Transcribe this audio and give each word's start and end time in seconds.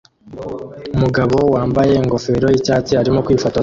Umugabo 0.95 1.37
wambaye 1.55 1.93
ingofero 2.01 2.47
yicyatsi 2.53 2.93
arimo 3.01 3.19
kwifotoza 3.25 3.59